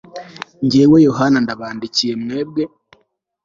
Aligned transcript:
jyewe 0.69 0.97
yohana 1.07 1.37
ndabandikiye 1.45 2.13
mwebwe 2.21 2.63